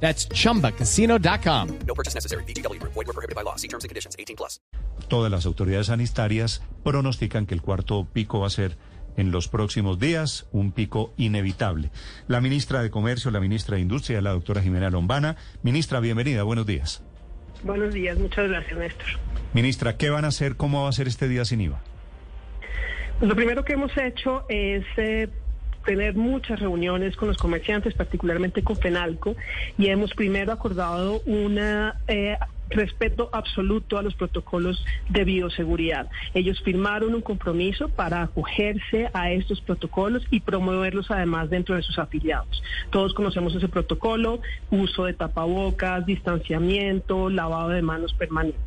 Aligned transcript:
That's 0.00 0.28
chumbacasino.com. 0.28 1.78
No 1.86 1.94
purchase 1.94 2.14
necessary. 2.14 2.44
BGW. 2.44 2.80
Void 2.82 2.94
were 2.94 3.12
prohibited 3.12 3.34
by 3.34 3.42
law. 3.42 3.56
See 3.56 3.68
terms 3.68 3.84
and 3.84 3.90
conditions. 3.90 4.14
18 4.18 4.36
plus. 4.36 4.60
Todas 5.08 5.30
las 5.30 5.46
autoridades 5.46 5.86
sanitarias 5.86 6.62
pronostican 6.84 7.46
que 7.46 7.54
el 7.54 7.62
cuarto 7.62 8.06
pico 8.12 8.40
va 8.40 8.46
a 8.46 8.50
ser 8.50 8.76
en 9.16 9.30
los 9.30 9.48
próximos 9.48 9.98
días 9.98 10.46
un 10.52 10.72
pico 10.72 11.12
inevitable. 11.16 11.90
La 12.28 12.40
ministra 12.40 12.82
de 12.82 12.90
Comercio, 12.90 13.30
la 13.30 13.40
ministra 13.40 13.76
de 13.76 13.82
Industria, 13.82 14.20
la 14.20 14.30
doctora 14.30 14.62
Jimena 14.62 14.90
Lombana. 14.90 15.36
Ministra, 15.62 16.00
bienvenida, 16.00 16.42
buenos 16.42 16.66
días. 16.66 17.02
Buenos 17.62 17.94
días, 17.94 18.18
muchas 18.18 18.48
gracias, 18.48 18.78
Néstor. 18.78 19.06
Ministra, 19.54 19.96
¿qué 19.96 20.10
van 20.10 20.24
a 20.24 20.28
hacer? 20.28 20.56
¿Cómo 20.56 20.82
va 20.82 20.90
a 20.90 20.92
ser 20.92 21.08
este 21.08 21.28
día 21.28 21.44
sin 21.44 21.62
IVA? 21.62 21.80
Pues 23.18 23.28
lo 23.28 23.34
primero 23.34 23.64
que 23.64 23.72
hemos 23.72 23.96
hecho 23.96 24.44
es 24.48 24.84
eh, 24.98 25.28
tener 25.86 26.14
muchas 26.14 26.60
reuniones 26.60 27.16
con 27.16 27.28
los 27.28 27.38
comerciantes, 27.38 27.94
particularmente 27.94 28.62
con 28.62 28.76
FENALCO, 28.76 29.36
y 29.78 29.86
hemos 29.86 30.12
primero 30.12 30.52
acordado 30.52 31.22
una... 31.24 31.98
Eh, 32.08 32.36
respeto 32.70 33.30
absoluto 33.32 33.98
a 33.98 34.02
los 34.02 34.14
protocolos 34.14 34.84
de 35.08 35.24
bioseguridad. 35.24 36.08
Ellos 36.34 36.60
firmaron 36.62 37.14
un 37.14 37.22
compromiso 37.22 37.88
para 37.88 38.22
acogerse 38.22 39.10
a 39.12 39.30
estos 39.30 39.60
protocolos 39.60 40.24
y 40.30 40.40
promoverlos 40.40 41.10
además 41.10 41.50
dentro 41.50 41.76
de 41.76 41.82
sus 41.82 41.98
afiliados. 41.98 42.62
Todos 42.90 43.14
conocemos 43.14 43.54
ese 43.54 43.68
protocolo, 43.68 44.40
uso 44.70 45.04
de 45.04 45.14
tapabocas, 45.14 46.06
distanciamiento, 46.06 47.30
lavado 47.30 47.70
de 47.70 47.82
manos 47.82 48.12
permanente. 48.14 48.58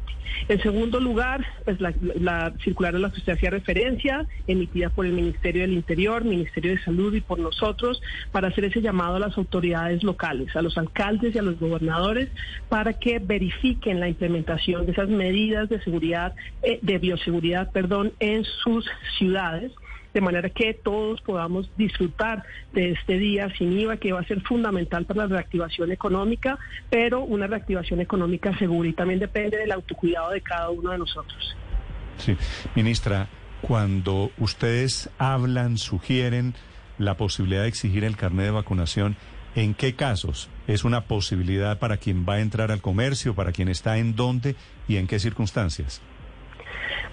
En 0.48 0.62
segundo 0.62 1.00
lugar, 1.00 1.46
pues 1.66 1.80
la, 1.80 1.94
la, 2.20 2.54
circular 2.64 2.96
a 2.96 3.00
la 3.00 3.12
que 3.12 3.18
usted 3.18 3.34
hacía 3.34 3.50
referencia, 3.50 4.26
emitida 4.48 4.90
por 4.90 5.06
el 5.06 5.14
Ministerio 5.14 5.62
del 5.64 5.74
Interior, 5.74 6.24
Ministerio 6.24 6.72
de 6.72 6.82
Salud 6.84 7.14
y 7.14 7.22
por 7.22 7.40
nosotros, 7.40 8.02
para 8.32 8.48
hacer 8.50 8.66
ese 8.66 8.82
llamado 8.82 9.16
a 9.16 9.20
las 9.20 9.38
autoridades 9.38 10.04
locales, 10.04 10.56
a 10.56 10.62
los 10.62 10.78
alcaldes 10.78 11.36
y 11.36 11.40
a 11.40 11.42
los 11.42 11.60
gobernadores, 11.60 12.30
para 12.70 12.94
que 12.94 13.20
verifiquen 13.20 13.89
la 13.98 14.10
implementación 14.10 14.86
de 14.86 14.92
esas 14.92 15.10
medidas 15.10 15.70
de 15.70 15.82
seguridad, 15.82 16.36
eh, 16.62 16.80
de 16.82 16.98
bioseguridad, 16.98 17.72
perdón, 17.72 18.14
en 18.20 18.44
sus 18.44 18.86
ciudades 19.18 19.72
de 20.14 20.22
manera 20.22 20.50
que 20.50 20.74
todos 20.74 21.22
podamos 21.22 21.70
disfrutar 21.78 22.44
de 22.74 22.92
este 22.92 23.18
día 23.18 23.50
sin 23.58 23.78
IVA, 23.78 23.98
que 23.98 24.12
va 24.12 24.22
a 24.22 24.24
ser 24.26 24.42
fundamental 24.42 25.06
para 25.06 25.28
la 25.28 25.36
reactivación 25.36 25.92
económica, 25.92 26.58
pero 26.90 27.22
una 27.22 27.48
reactivación 27.48 28.02
económica 28.02 28.58
segura 28.58 28.90
y 28.90 28.94
también 28.94 29.20
depende 29.20 29.58
del 29.58 29.72
autocuidado 29.72 30.32
de 30.32 30.42
cada 30.42 30.70
uno 30.70 30.92
de 30.92 30.98
nosotros. 30.98 31.56
Sí, 32.18 32.36
ministra, 32.76 33.28
cuando 33.62 34.32
ustedes 34.38 35.10
hablan, 35.18 35.78
sugieren 35.78 36.56
la 36.98 37.16
posibilidad 37.16 37.62
de 37.62 37.70
exigir 37.70 38.04
el 38.04 38.18
carnet 38.18 38.46
de 38.46 38.52
vacunación, 38.52 39.16
¿en 39.60 39.74
qué 39.74 39.94
casos 39.94 40.50
es 40.68 40.86
una 40.86 41.02
posibilidad 41.02 41.80
para 41.80 41.98
quien 41.98 42.26
va 42.28 42.36
a 42.36 42.40
entrar 42.40 42.72
al 42.72 42.82
comercio, 42.82 43.36
para 43.36 43.52
quien 43.52 43.68
está 43.68 43.98
en 43.98 44.16
dónde 44.16 44.56
y 44.88 44.96
en 44.96 45.06
qué 45.06 45.20
circunstancias? 45.20 46.02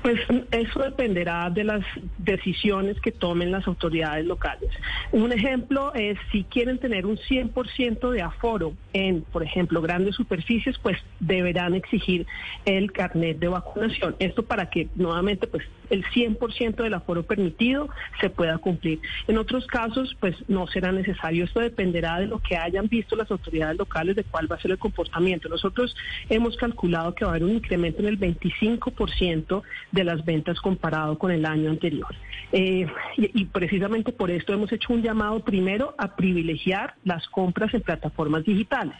Pues 0.02 0.20
eso 0.52 0.80
dependerá 0.80 1.50
de 1.50 1.64
las 1.64 1.84
decisiones 2.18 3.00
que 3.00 3.10
tomen 3.10 3.50
las 3.50 3.66
autoridades 3.66 4.24
locales. 4.24 4.70
Un 5.10 5.32
ejemplo 5.32 5.92
es 5.94 6.16
si 6.30 6.44
quieren 6.44 6.78
tener 6.78 7.06
un 7.06 7.16
100% 7.16 8.10
de 8.10 8.22
aforo 8.22 8.74
en, 8.92 9.22
por 9.22 9.42
ejemplo, 9.42 9.82
grandes 9.82 10.14
superficies, 10.14 10.78
pues 10.78 10.98
deberán 11.18 11.74
exigir 11.74 12.26
el 12.64 12.92
carnet 12.92 13.40
de 13.40 13.48
vacunación. 13.48 14.14
Esto 14.20 14.44
para 14.44 14.70
que 14.70 14.88
nuevamente 14.94 15.48
pues 15.48 15.64
el 15.90 16.04
100% 16.04 16.76
del 16.76 16.94
aforo 16.94 17.22
permitido 17.22 17.88
se 18.20 18.30
pueda 18.30 18.58
cumplir. 18.58 19.00
En 19.26 19.38
otros 19.38 19.66
casos, 19.66 20.16
pues 20.20 20.36
no 20.48 20.66
será 20.66 20.92
necesario. 20.92 21.44
Esto 21.44 21.60
dependerá 21.60 22.18
de 22.18 22.26
lo 22.26 22.38
que 22.40 22.56
hayan 22.56 22.88
visto 22.88 23.16
las 23.16 23.30
autoridades 23.30 23.76
locales 23.78 24.16
de 24.16 24.24
cuál 24.24 24.50
va 24.50 24.56
a 24.56 24.60
ser 24.60 24.70
el 24.70 24.78
comportamiento. 24.78 25.48
Nosotros 25.48 25.96
hemos 26.28 26.56
calculado 26.56 27.14
que 27.14 27.24
va 27.24 27.32
a 27.32 27.34
haber 27.34 27.44
un 27.44 27.52
incremento 27.52 28.00
en 28.00 28.08
el 28.08 28.18
25% 28.18 29.62
de 29.92 30.04
las 30.04 30.24
ventas 30.24 30.60
comparado 30.60 31.18
con 31.18 31.30
el 31.30 31.46
año 31.46 31.70
anterior. 31.70 32.14
Eh, 32.52 32.86
y, 33.16 33.40
y, 33.40 33.44
precisamente 33.46 34.12
por 34.12 34.30
esto 34.30 34.52
hemos 34.52 34.72
hecho 34.72 34.92
un 34.92 35.02
llamado 35.02 35.40
primero 35.40 35.94
a 35.98 36.14
privilegiar 36.14 36.94
las 37.04 37.26
compras 37.28 37.74
en 37.74 37.82
plataformas 37.82 38.44
digitales. 38.44 38.96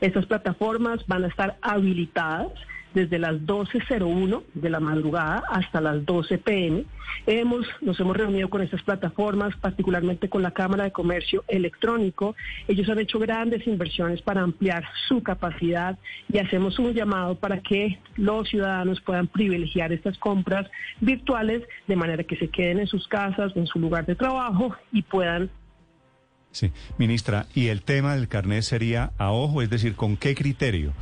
Estas 0.00 0.26
plataformas 0.26 1.04
van 1.06 1.24
a 1.24 1.28
estar 1.28 1.56
habilitadas 1.62 2.52
desde 2.96 3.18
las 3.18 3.34
12.01 3.42 4.42
de 4.54 4.70
la 4.70 4.80
madrugada 4.80 5.42
hasta 5.50 5.82
las 5.82 6.06
12 6.06 6.38
pm. 6.38 6.84
Hemos, 7.26 7.66
nos 7.82 8.00
hemos 8.00 8.16
reunido 8.16 8.48
con 8.48 8.62
estas 8.62 8.82
plataformas, 8.82 9.54
particularmente 9.58 10.30
con 10.30 10.42
la 10.42 10.52
Cámara 10.52 10.84
de 10.84 10.92
Comercio 10.92 11.44
Electrónico. 11.46 12.34
Ellos 12.66 12.88
han 12.88 12.98
hecho 12.98 13.18
grandes 13.18 13.66
inversiones 13.66 14.22
para 14.22 14.40
ampliar 14.40 14.82
su 15.08 15.22
capacidad 15.22 15.98
y 16.32 16.38
hacemos 16.38 16.78
un 16.78 16.94
llamado 16.94 17.34
para 17.34 17.60
que 17.60 17.98
los 18.16 18.48
ciudadanos 18.48 19.02
puedan 19.02 19.26
privilegiar 19.26 19.92
estas 19.92 20.16
compras 20.16 20.66
virtuales 20.98 21.64
de 21.86 21.96
manera 21.96 22.24
que 22.24 22.36
se 22.36 22.48
queden 22.48 22.78
en 22.78 22.86
sus 22.86 23.06
casas, 23.08 23.52
en 23.56 23.66
su 23.66 23.78
lugar 23.78 24.06
de 24.06 24.14
trabajo 24.14 24.74
y 24.90 25.02
puedan 25.02 25.50
Sí, 26.50 26.72
ministra, 26.96 27.44
¿y 27.54 27.66
el 27.66 27.82
tema 27.82 28.14
del 28.14 28.28
carnet 28.28 28.62
sería 28.62 29.12
a 29.18 29.30
ojo? 29.30 29.60
Es 29.60 29.68
decir, 29.68 29.94
¿con 29.94 30.16
qué 30.16 30.34
criterio? 30.34 30.94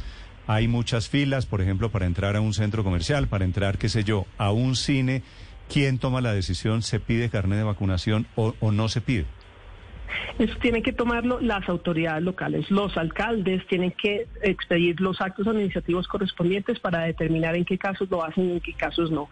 Hay 0.47 0.69
muchas 0.69 1.09
filas, 1.09 1.47
por 1.47 1.61
ejemplo, 1.63 1.91
para 1.91 2.07
entrar 2.07 2.37
a 2.37 2.41
un 2.41 2.53
centro 2.53 2.85
comercial, 2.85 3.29
para 3.29 3.45
entrar, 3.45 3.79
qué 3.79 3.89
sé 3.89 4.05
yo, 4.05 4.27
a 4.37 4.53
un 4.53 4.77
cine. 4.77 5.23
¿Quién 5.73 5.99
toma 5.99 6.21
la 6.21 6.35
decisión? 6.35 6.83
¿Se 6.83 7.01
pide 7.01 7.31
carnet 7.31 7.59
de 7.59 7.65
vacunación 7.65 8.27
o, 8.37 8.55
o 8.61 8.71
no 8.71 8.89
se 8.89 9.01
pide? 9.01 9.25
Eso 10.39 10.55
tienen 10.61 10.83
que 10.83 10.93
tomarlo 10.93 11.41
las 11.41 11.69
autoridades 11.69 12.23
locales. 12.23 12.71
Los 12.71 12.97
alcaldes 12.97 13.67
tienen 13.67 13.93
que 13.93 14.27
expedir 14.43 15.01
los 15.01 15.21
actos 15.21 15.47
administrativos 15.47 16.09
correspondientes 16.09 16.81
para 16.81 17.01
determinar 17.05 17.57
en 17.57 17.65
qué 17.65 17.79
casos 17.79 18.11
lo 18.11 18.25
hacen 18.25 18.51
y 18.51 18.53
en 18.53 18.61
qué 18.61 18.73
casos 18.73 19.11
no. 19.11 19.29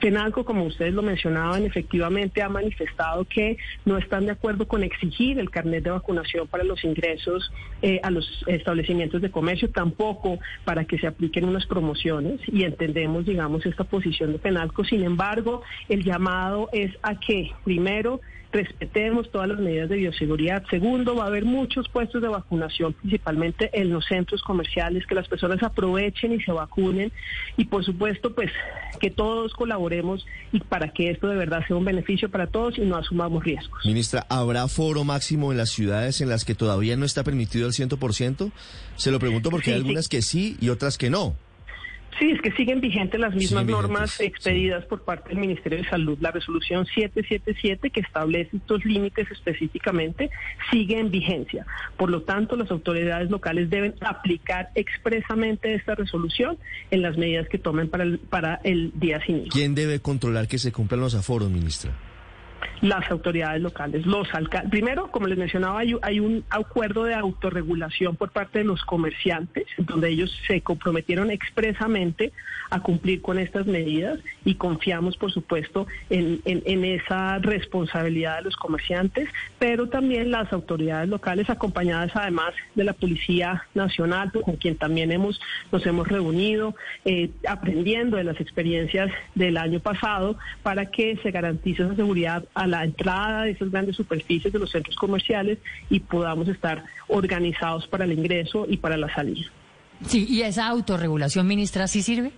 FENALCO, 0.00 0.44
como 0.44 0.64
ustedes 0.64 0.94
lo 0.94 1.02
mencionaban, 1.02 1.64
efectivamente 1.64 2.42
ha 2.42 2.48
manifestado 2.48 3.24
que 3.24 3.58
no 3.84 3.98
están 3.98 4.26
de 4.26 4.32
acuerdo 4.32 4.66
con 4.68 4.82
exigir 4.82 5.38
el 5.38 5.50
carnet 5.50 5.84
de 5.84 5.90
vacunación 5.90 6.46
para 6.46 6.64
los 6.64 6.84
ingresos 6.84 7.52
eh, 7.82 8.00
a 8.02 8.10
los 8.10 8.44
establecimientos 8.46 9.22
de 9.22 9.30
comercio, 9.30 9.70
tampoco 9.70 10.38
para 10.64 10.84
que 10.84 10.98
se 10.98 11.06
apliquen 11.06 11.44
unas 11.44 11.66
promociones 11.66 12.40
y 12.46 12.64
entendemos, 12.64 13.26
digamos, 13.26 13.66
esta 13.66 13.84
posición 13.84 14.32
de 14.32 14.38
FENALCO. 14.38 14.84
Sin 14.84 15.02
embargo, 15.04 15.62
el 15.88 16.04
llamado 16.04 16.68
es 16.72 16.92
a 17.02 17.18
que, 17.18 17.50
primero, 17.64 18.20
respetemos 18.54 19.30
todas 19.32 19.48
las 19.48 19.58
medidas 19.58 19.88
de 19.88 19.96
bioseguridad. 19.96 20.64
Segundo, 20.70 21.16
va 21.16 21.24
a 21.24 21.26
haber 21.26 21.44
muchos 21.44 21.88
puestos 21.88 22.22
de 22.22 22.28
vacunación, 22.28 22.92
principalmente 22.92 23.68
en 23.72 23.90
los 23.90 24.06
centros 24.06 24.42
comerciales, 24.42 25.06
que 25.06 25.14
las 25.16 25.28
personas 25.28 25.62
aprovechen 25.62 26.32
y 26.32 26.40
se 26.40 26.52
vacunen. 26.52 27.12
Y 27.56 27.64
por 27.64 27.84
supuesto, 27.84 28.32
pues 28.34 28.50
que 29.00 29.10
todos 29.10 29.52
colaboremos 29.54 30.24
y 30.52 30.60
para 30.60 30.92
que 30.92 31.10
esto 31.10 31.26
de 31.26 31.36
verdad 31.36 31.66
sea 31.66 31.76
un 31.76 31.84
beneficio 31.84 32.30
para 32.30 32.46
todos 32.46 32.78
y 32.78 32.82
no 32.82 32.96
asumamos 32.96 33.42
riesgos. 33.44 33.84
Ministra, 33.84 34.24
¿habrá 34.28 34.68
foro 34.68 35.02
máximo 35.02 35.50
en 35.50 35.58
las 35.58 35.70
ciudades 35.70 36.20
en 36.20 36.28
las 36.28 36.44
que 36.44 36.54
todavía 36.54 36.96
no 36.96 37.04
está 37.04 37.24
permitido 37.24 37.66
el 37.66 37.72
100%? 37.72 38.52
Se 38.96 39.10
lo 39.10 39.18
pregunto 39.18 39.50
porque 39.50 39.66
sí, 39.66 39.70
hay 39.72 39.78
algunas 39.78 40.04
sí. 40.04 40.10
que 40.10 40.22
sí 40.22 40.56
y 40.60 40.68
otras 40.68 40.96
que 40.96 41.10
no. 41.10 41.34
Sí, 42.18 42.30
es 42.30 42.40
que 42.40 42.52
siguen 42.52 42.80
vigentes 42.80 43.18
las 43.18 43.34
mismas 43.34 43.66
normas 43.66 44.18
vigentes, 44.18 44.38
expedidas 44.38 44.82
sí. 44.82 44.86
por 44.88 45.02
parte 45.02 45.30
del 45.30 45.38
Ministerio 45.38 45.78
de 45.78 45.88
Salud. 45.88 46.16
La 46.20 46.30
resolución 46.30 46.86
777 46.86 47.90
que 47.90 48.00
establece 48.00 48.56
estos 48.56 48.84
límites 48.84 49.30
específicamente 49.30 50.30
sigue 50.70 50.98
en 50.98 51.10
vigencia. 51.10 51.66
Por 51.96 52.10
lo 52.10 52.22
tanto, 52.22 52.56
las 52.56 52.70
autoridades 52.70 53.30
locales 53.30 53.70
deben 53.70 53.94
aplicar 54.00 54.70
expresamente 54.74 55.74
esta 55.74 55.94
resolución 55.94 56.58
en 56.90 57.02
las 57.02 57.16
medidas 57.16 57.48
que 57.48 57.58
tomen 57.58 57.88
para 57.88 58.04
el, 58.04 58.18
para 58.18 58.60
el 58.64 58.92
día 58.94 59.20
siguiente. 59.24 59.50
¿Quién 59.52 59.74
debe 59.74 60.00
controlar 60.00 60.46
que 60.46 60.58
se 60.58 60.72
cumplan 60.72 61.00
los 61.00 61.14
aforos, 61.14 61.50
ministra? 61.50 61.92
Las 62.84 63.10
autoridades 63.10 63.62
locales, 63.62 64.04
los 64.04 64.32
alcaldes. 64.34 64.70
Primero, 64.70 65.10
como 65.10 65.26
les 65.26 65.38
mencionaba, 65.38 65.80
hay, 65.80 65.96
hay 66.02 66.20
un 66.20 66.44
acuerdo 66.50 67.04
de 67.04 67.14
autorregulación 67.14 68.16
por 68.16 68.30
parte 68.30 68.58
de 68.58 68.66
los 68.66 68.84
comerciantes, 68.84 69.64
donde 69.78 70.10
ellos 70.10 70.30
se 70.46 70.60
comprometieron 70.60 71.30
expresamente 71.30 72.32
a 72.70 72.80
cumplir 72.80 73.22
con 73.22 73.38
estas 73.38 73.66
medidas 73.66 74.18
y 74.44 74.56
confiamos, 74.56 75.16
por 75.16 75.32
supuesto, 75.32 75.86
en, 76.10 76.40
en, 76.44 76.84
esa 76.84 77.38
responsabilidad 77.38 78.38
de 78.38 78.42
los 78.42 78.56
comerciantes, 78.56 79.28
pero 79.58 79.88
también 79.88 80.30
las 80.30 80.52
autoridades 80.52 81.08
locales, 81.08 81.48
acompañadas 81.48 82.10
además 82.14 82.52
de 82.74 82.84
la 82.84 82.92
Policía 82.92 83.64
Nacional, 83.74 84.30
con 84.32 84.56
quien 84.56 84.76
también 84.76 85.10
hemos 85.12 85.40
nos 85.72 85.86
hemos 85.86 86.08
reunido, 86.08 86.74
eh, 87.04 87.30
aprendiendo 87.48 88.16
de 88.16 88.24
las 88.24 88.40
experiencias 88.40 89.10
del 89.34 89.56
año 89.56 89.80
pasado 89.80 90.36
para 90.62 90.90
que 90.90 91.16
se 91.22 91.30
garantice 91.30 91.82
esa 91.82 91.94
seguridad 91.94 92.44
a 92.54 92.66
la 92.66 92.73
entrada 92.82 93.42
de 93.42 93.52
esas 93.52 93.70
grandes 93.70 93.96
superficies 93.96 94.52
de 94.52 94.58
los 94.58 94.70
centros 94.70 94.96
comerciales 94.96 95.58
y 95.90 96.00
podamos 96.00 96.48
estar 96.48 96.84
organizados 97.08 97.86
para 97.86 98.04
el 98.04 98.12
ingreso 98.12 98.66
y 98.68 98.78
para 98.78 98.96
la 98.96 99.14
salida. 99.14 99.46
Sí, 100.06 100.26
¿y 100.28 100.42
esa 100.42 100.66
autorregulación, 100.66 101.46
ministra, 101.46 101.86
sí 101.86 102.02
sirve? 102.02 102.32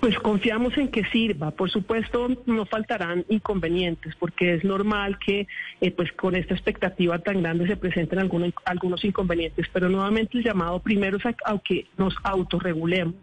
Pues 0.00 0.18
confiamos 0.18 0.76
en 0.76 0.88
que 0.88 1.04
sirva. 1.06 1.50
Por 1.50 1.70
supuesto, 1.70 2.28
no 2.46 2.66
faltarán 2.66 3.24
inconvenientes, 3.28 4.14
porque 4.16 4.54
es 4.54 4.64
normal 4.64 5.18
que, 5.18 5.46
eh, 5.80 5.90
pues, 5.90 6.12
con 6.12 6.36
esta 6.36 6.54
expectativa 6.54 7.18
tan 7.18 7.42
grande 7.42 7.66
se 7.66 7.76
presenten 7.76 8.18
algunos, 8.18 8.52
algunos 8.64 9.04
inconvenientes. 9.04 9.66
Pero 9.72 9.88
nuevamente 9.88 10.38
el 10.38 10.44
llamado 10.44 10.80
primero 10.80 11.16
es 11.16 11.26
a, 11.26 11.34
que 11.64 11.86
nos 11.96 12.14
autorregulemos, 12.22 13.16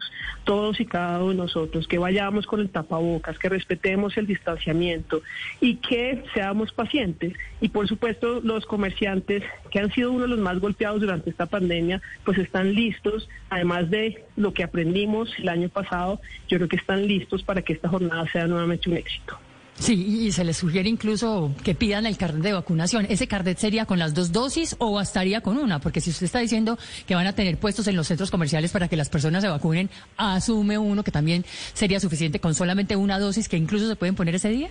todos 0.44 0.79
y 0.79 0.85
cada 0.85 1.19
uno 1.19 1.29
de 1.29 1.35
nosotros, 1.35 1.88
que 1.88 2.00
vayamos 2.00 2.47
con 2.47 2.59
el 2.59 2.69
tapabocas, 2.69 3.38
que 3.38 3.50
respetemos 3.50 4.17
el 4.17 4.25
distanciamiento 4.25 5.21
y 5.59 5.75
que 5.75 6.24
seamos 6.33 6.71
pacientes. 6.71 7.33
Y 7.59 7.69
por 7.69 7.88
supuesto, 7.88 8.41
los 8.41 8.65
comerciantes, 8.65 9.44
que 9.69 9.79
han 9.79 9.91
sido 9.91 10.12
uno 10.12 10.24
de 10.24 10.29
los 10.29 10.39
más 10.39 10.59
golpeados 10.59 11.01
durante 11.01 11.29
esta 11.29 11.45
pandemia, 11.45 12.01
pues 12.25 12.38
están 12.39 12.74
listos, 12.74 13.29
además 13.50 13.89
de 13.89 14.24
lo 14.35 14.53
que 14.53 14.63
aprendimos 14.63 15.31
el 15.38 15.50
año 15.50 15.69
pasado 15.69 16.19
yo 16.47 16.59
creo 16.62 16.69
que 16.69 16.75
están 16.75 17.08
listos 17.08 17.42
para 17.42 17.63
que 17.63 17.74
esta 17.74 17.90
jornada 17.90 18.24
sea 18.31 18.46
nuevamente 18.46 18.88
un 18.88 18.98
éxito. 18.98 19.38
Sí, 19.80 19.94
y 19.94 20.31
se 20.31 20.44
les 20.44 20.58
sugiere 20.58 20.88
incluso 20.90 21.56
que 21.63 21.74
pidan 21.74 22.06
el 22.06 22.16
carnet 22.16 22.44
de 22.44 22.54
vacunación. 22.54 23.08
¿Ese 23.10 23.28
carnet 23.28 23.58
sería 23.58 23.88
con 23.88 23.98
las 23.98 24.13
dos 24.13 24.31
dosis 24.31 24.75
o 24.78 24.94
bastaría 24.94 25.42
con 25.42 25.58
una? 25.58 25.80
Porque 25.80 26.02
si 26.02 26.12
usted 26.12 26.25
está 26.25 26.38
diciendo 26.38 26.78
que 27.08 27.16
van 27.16 27.25
a 27.25 27.34
tener 27.34 27.58
puestos 27.58 27.88
en 27.88 27.96
los 27.96 28.06
centros 28.06 28.30
comerciales 28.30 28.72
para 28.72 28.88
que 28.88 28.96
las 28.96 29.10
personas 29.10 29.42
se 29.42 29.50
vacunen, 29.50 29.90
asume 30.18 30.78
uno 30.78 31.04
que 31.04 31.10
también 31.10 31.46
sería 31.74 32.00
suficiente 32.00 32.40
con 32.40 32.54
solamente 32.54 32.96
una 32.96 33.18
dosis 33.18 33.50
que 33.50 33.58
incluso 33.58 33.88
se 33.88 33.96
pueden 33.96 34.13
poner 34.13 34.36
ese 34.36 34.50
día. 34.50 34.69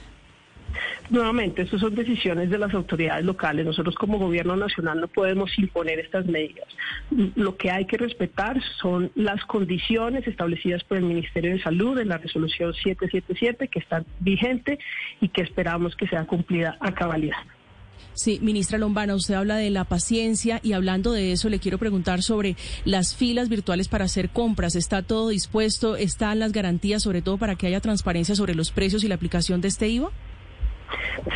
Nuevamente, 1.11 1.62
estas 1.62 1.81
son 1.81 1.94
decisiones 1.94 2.50
de 2.50 2.58
las 2.58 2.72
autoridades 2.72 3.25
locales. 3.25 3.67
Nosotros 3.67 3.94
como 3.96 4.19
gobierno 4.19 4.56
nacional 4.56 5.00
no 5.00 5.08
podemos 5.08 5.58
imponer 5.58 5.99
estas 5.99 6.26
medidas. 6.26 6.69
Lo 7.11 7.56
que 7.56 7.70
hay 7.70 7.87
que 7.87 7.96
respetar 7.96 8.61
son 8.81 9.11
las 9.14 9.44
condiciones 9.44 10.26
establecidas 10.26 10.84
por 10.84 10.99
el 10.99 11.05
Ministerio 11.05 11.52
de 11.52 11.62
Salud 11.62 11.99
en 11.99 12.08
la 12.08 12.19
resolución 12.19 12.72
777 12.72 13.69
que 13.69 13.78
está 13.78 14.05
vigente 14.20 14.78
y 15.20 15.28
que 15.28 15.43
esperamos 15.43 15.96
que 15.96 16.06
sea 16.06 16.25
cumplida 16.26 16.76
a 16.81 16.93
cabalidad. 16.93 17.38
Sí, 18.12 18.38
ministra 18.43 18.78
Lombana, 18.78 19.14
usted 19.14 19.34
habla 19.34 19.56
de 19.56 19.70
la 19.70 19.84
paciencia 19.84 20.61
y 20.62 20.72
hablando 20.72 21.12
de 21.12 21.32
eso 21.32 21.49
le 21.49 21.58
quiero 21.58 21.78
preguntar 21.78 22.22
sobre 22.22 22.56
las 22.84 23.14
filas 23.14 23.49
virtuales 23.49 23.88
para 23.88 24.05
hacer 24.05 24.31
compras. 24.31 24.75
¿Está 24.75 25.02
todo 25.02 25.28
dispuesto? 25.28 25.96
¿Están 25.96 26.38
las 26.38 26.52
garantías 26.52 27.02
sobre 27.02 27.22
todo 27.22 27.38
para 27.38 27.55
que 27.55 27.67
haya 27.67 27.81
transparencia 27.81 28.34
sobre 28.34 28.55
los 28.55 28.72
precios 28.72 29.05
y 29.05 29.08
la 29.08 29.14
aplicación 29.14 29.61
de 29.61 29.69
este 29.69 29.88
IVA? 29.88 30.11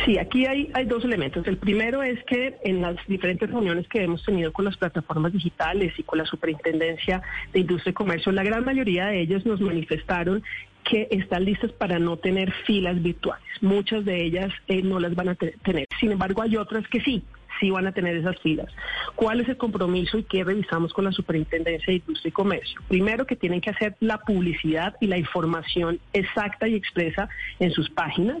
Sí, 0.05 0.17
aquí 0.17 0.45
hay, 0.45 0.69
hay 0.73 0.85
dos 0.85 1.03
elementos. 1.03 1.45
El 1.47 1.57
primero 1.57 2.03
es 2.03 2.23
que 2.25 2.57
en 2.63 2.81
las 2.81 2.95
diferentes 3.07 3.49
reuniones 3.49 3.87
que 3.87 4.03
hemos 4.03 4.23
tenido 4.23 4.51
con 4.51 4.65
las 4.65 4.77
plataformas 4.77 5.33
digitales 5.33 5.93
y 5.97 6.03
con 6.03 6.17
la 6.17 6.25
Superintendencia 6.25 7.21
de 7.53 7.59
Industria 7.59 7.91
y 7.91 7.93
Comercio, 7.93 8.31
la 8.31 8.43
gran 8.43 8.65
mayoría 8.65 9.07
de 9.07 9.21
ellos 9.21 9.45
nos 9.45 9.61
manifestaron 9.61 10.43
que 10.83 11.07
están 11.09 11.45
listas 11.45 11.71
para 11.71 11.99
no 11.99 12.17
tener 12.17 12.51
filas 12.65 13.01
virtuales. 13.01 13.45
Muchas 13.61 14.05
de 14.05 14.23
ellas 14.23 14.53
eh, 14.67 14.81
no 14.83 14.99
las 14.99 15.15
van 15.15 15.29
a 15.29 15.35
tener. 15.35 15.87
Sin 15.99 16.11
embargo, 16.11 16.41
hay 16.41 16.57
otras 16.57 16.87
que 16.87 17.01
sí 17.01 17.23
sí 17.59 17.71
van 17.71 17.87
a 17.87 17.91
tener 17.91 18.15
esas 18.15 18.39
filas. 18.39 18.67
¿Cuál 19.15 19.41
es 19.41 19.49
el 19.49 19.57
compromiso 19.57 20.17
y 20.17 20.23
qué 20.23 20.43
revisamos 20.43 20.93
con 20.93 21.05
la 21.05 21.11
Superintendencia 21.11 21.87
de 21.87 21.97
Industria 21.97 22.29
y 22.29 22.31
Comercio? 22.31 22.81
Primero, 22.87 23.25
que 23.25 23.35
tienen 23.35 23.61
que 23.61 23.69
hacer 23.69 23.95
la 23.99 24.19
publicidad 24.19 24.95
y 24.99 25.07
la 25.07 25.17
información 25.17 25.99
exacta 26.13 26.67
y 26.67 26.75
expresa 26.75 27.29
en 27.59 27.71
sus 27.71 27.89
páginas, 27.89 28.37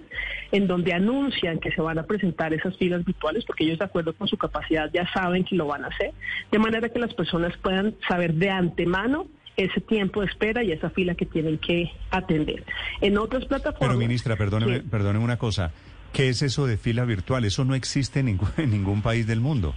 en 0.51 0.67
donde 0.67 0.93
anuncian 0.93 1.59
que 1.59 1.71
se 1.71 1.81
van 1.81 1.99
a 1.99 2.03
presentar 2.03 2.53
esas 2.53 2.77
filas 2.77 3.03
virtuales, 3.05 3.45
porque 3.45 3.63
ellos, 3.63 3.79
de 3.79 3.85
acuerdo 3.85 4.13
con 4.13 4.27
su 4.27 4.37
capacidad, 4.37 4.89
ya 4.93 5.07
saben 5.11 5.43
que 5.43 5.55
lo 5.55 5.67
van 5.67 5.85
a 5.85 5.87
hacer, 5.87 6.11
de 6.51 6.59
manera 6.59 6.89
que 6.89 6.99
las 6.99 7.13
personas 7.13 7.55
puedan 7.57 7.95
saber 8.07 8.33
de 8.33 8.49
antemano 8.49 9.27
ese 9.57 9.79
tiempo 9.81 10.21
de 10.21 10.27
espera 10.27 10.63
y 10.63 10.71
esa 10.71 10.89
fila 10.89 11.15
que 11.15 11.25
tienen 11.25 11.57
que 11.57 11.91
atender. 12.11 12.63
En 13.01 13.17
otras 13.17 13.45
plataformas... 13.45 13.89
Pero, 13.89 13.99
ministra, 13.99 14.35
perdóneme, 14.35 14.81
perdóneme 14.81 15.23
una 15.23 15.37
cosa. 15.37 15.71
¿Qué 16.15 16.29
es 16.29 16.41
eso 16.41 16.65
de 16.65 16.77
fila 16.77 17.03
virtual? 17.03 17.43
Eso 17.43 17.65
no 17.65 17.75
existe 17.75 18.21
en 18.21 18.27
ningún, 18.27 18.49
en 18.57 18.71
ningún 18.71 19.01
país 19.01 19.27
del 19.27 19.41
mundo. 19.41 19.75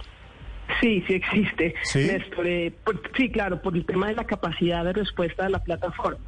Sí, 0.79 1.03
sí 1.07 1.13
existe, 1.15 1.75
¿Sí? 1.83 1.99
Eh, 1.99 2.73
sí, 3.17 3.29
claro, 3.29 3.61
por 3.61 3.75
el 3.75 3.85
tema 3.85 4.07
de 4.07 4.13
la 4.13 4.23
capacidad 4.23 4.85
de 4.85 4.93
respuesta 4.93 5.43
de 5.43 5.49
la 5.49 5.61
plataforma. 5.61 6.23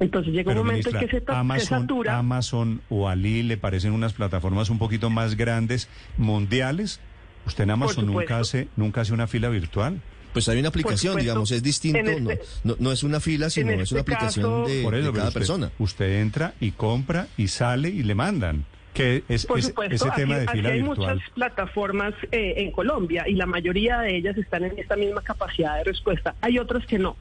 Entonces 0.00 0.34
llega 0.34 0.52
un 0.52 0.58
momento 0.58 0.90
en 0.90 0.98
que 0.98 1.08
se, 1.08 1.22
Amazon, 1.28 1.82
satura. 1.82 2.18
Amazon 2.18 2.82
o 2.90 3.08
Ali 3.08 3.42
le 3.42 3.56
parecen 3.56 3.92
unas 3.92 4.12
plataformas 4.12 4.68
un 4.68 4.78
poquito 4.78 5.08
más 5.08 5.36
grandes, 5.36 5.88
mundiales. 6.18 7.00
¿Usted 7.46 7.64
en 7.64 7.70
Amazon 7.70 8.06
nunca 8.06 8.38
hace, 8.38 8.68
nunca 8.76 9.02
hace 9.02 9.14
una 9.14 9.26
fila 9.26 9.48
virtual? 9.48 10.00
Pues 10.34 10.48
hay 10.48 10.58
una 10.58 10.68
aplicación, 10.68 11.16
digamos, 11.16 11.52
es 11.52 11.62
distinto, 11.62 12.00
este 12.00 12.40
no, 12.64 12.76
no, 12.78 12.92
es 12.92 13.04
una 13.04 13.20
fila, 13.20 13.48
sino 13.48 13.70
es 13.70 13.92
una 13.92 14.00
este 14.00 14.12
aplicación 14.12 14.66
de, 14.66 14.82
por 14.82 15.14
cada 15.14 15.30
persona. 15.30 15.70
Usted 15.78 16.20
entra 16.20 16.54
y 16.60 16.72
compra 16.72 17.28
y 17.36 17.48
sale 17.48 17.88
y 17.88 18.02
le 18.02 18.14
mandan 18.14 18.66
que 18.94 19.24
es, 19.28 19.44
Por 19.44 19.60
supuesto, 19.60 19.94
ese 19.94 20.10
tema 20.12 20.38
de 20.38 20.48
fila 20.48 20.70
hay 20.70 20.82
muchas 20.82 21.18
plataformas 21.34 22.14
eh, 22.32 22.54
en 22.58 22.70
Colombia 22.70 23.24
y 23.28 23.34
la 23.34 23.46
mayoría 23.46 23.98
de 23.98 24.16
ellas 24.16 24.38
están 24.38 24.64
en 24.64 24.78
esta 24.78 24.96
misma 24.96 25.20
capacidad 25.22 25.76
de 25.78 25.84
respuesta. 25.84 26.34
Hay 26.40 26.58
otras 26.58 26.86
que 26.86 26.98
no. 26.98 27.16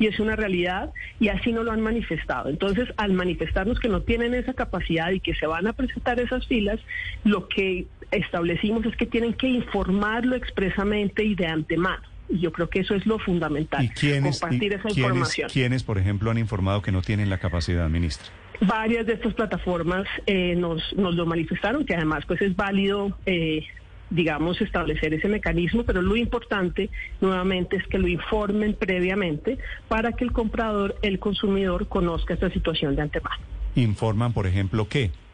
Y 0.00 0.06
es 0.06 0.18
una 0.20 0.36
realidad 0.36 0.90
y 1.20 1.28
así 1.28 1.52
no 1.52 1.62
lo 1.62 1.72
han 1.72 1.80
manifestado. 1.80 2.48
Entonces, 2.48 2.88
al 2.96 3.12
manifestarnos 3.12 3.78
que 3.78 3.88
no 3.88 4.02
tienen 4.02 4.34
esa 4.34 4.54
capacidad 4.54 5.10
y 5.10 5.20
que 5.20 5.34
se 5.34 5.46
van 5.46 5.66
a 5.66 5.72
presentar 5.72 6.18
esas 6.20 6.46
filas, 6.46 6.80
lo 7.24 7.48
que 7.48 7.86
establecimos 8.10 8.86
es 8.86 8.96
que 8.96 9.06
tienen 9.06 9.34
que 9.34 9.48
informarlo 9.48 10.36
expresamente 10.36 11.24
y 11.24 11.34
de 11.34 11.46
antemano. 11.46 12.02
Y 12.28 12.40
yo 12.40 12.52
creo 12.52 12.68
que 12.68 12.80
eso 12.80 12.94
es 12.94 13.06
lo 13.06 13.18
fundamental, 13.18 13.84
¿Y 13.84 13.88
quiénes, 13.88 14.38
compartir 14.38 14.74
esa 14.74 14.88
información. 14.88 15.50
¿Quiénes, 15.50 15.82
por 15.82 15.98
ejemplo, 15.98 16.30
han 16.30 16.38
informado 16.38 16.82
que 16.82 16.92
no 16.92 17.02
tienen 17.02 17.30
la 17.30 17.38
capacidad, 17.38 17.88
ministra? 17.88 18.28
Varias 18.60 19.06
de 19.06 19.12
estas 19.14 19.34
plataformas 19.34 20.06
eh, 20.26 20.56
nos, 20.56 20.82
nos 20.94 21.14
lo 21.14 21.26
manifestaron, 21.26 21.84
que 21.84 21.94
además 21.94 22.24
pues 22.26 22.42
es 22.42 22.56
válido, 22.56 23.16
eh, 23.24 23.64
digamos, 24.10 24.60
establecer 24.60 25.14
ese 25.14 25.28
mecanismo, 25.28 25.84
pero 25.84 26.02
lo 26.02 26.16
importante 26.16 26.90
nuevamente 27.20 27.76
es 27.76 27.86
que 27.86 27.98
lo 27.98 28.08
informen 28.08 28.74
previamente 28.74 29.58
para 29.86 30.12
que 30.12 30.24
el 30.24 30.32
comprador, 30.32 30.96
el 31.02 31.20
consumidor, 31.20 31.86
conozca 31.88 32.34
esta 32.34 32.50
situación 32.50 32.96
de 32.96 33.02
antemano. 33.02 33.42
¿Informan, 33.76 34.32
por 34.32 34.46
ejemplo, 34.46 34.88
qué? 34.88 35.12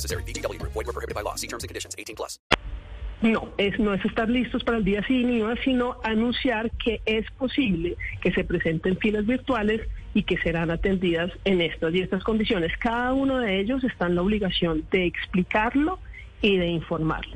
necessary. 0.00 0.24
BGW. 0.24 0.60
Void 0.62 0.86
were 0.86 0.92
prohibited 0.92 1.14
by 1.14 1.22
law. 1.22 1.36
See 1.36 1.46
terms 1.46 1.62
and 1.62 1.68
conditions. 1.68 1.94
18 1.96 2.16
plus. 2.16 2.38
No, 3.22 3.50
es, 3.58 3.78
no 3.78 3.92
es 3.92 4.02
estar 4.02 4.30
listos 4.30 4.64
para 4.64 4.78
el 4.78 4.84
día 4.84 5.04
sin 5.06 5.44
sino 5.62 6.00
anunciar 6.02 6.70
que 6.82 7.02
es 7.04 7.30
posible 7.32 7.98
que 8.22 8.32
se 8.32 8.44
presenten 8.44 8.96
filas 8.96 9.26
virtuales 9.26 9.82
y 10.14 10.22
que 10.22 10.38
serán 10.38 10.70
atendidas 10.70 11.30
en 11.44 11.60
estas 11.60 11.92
y 11.94 12.00
estas 12.00 12.24
condiciones. 12.24 12.72
Cada 12.78 13.12
uno 13.12 13.38
de 13.38 13.60
ellos 13.60 13.84
está 13.84 14.06
en 14.06 14.14
la 14.14 14.22
obligación 14.22 14.84
de 14.90 15.04
explicarlo 15.04 15.98
y 16.42 16.56
de 16.56 16.66
informarlo. 16.68 17.32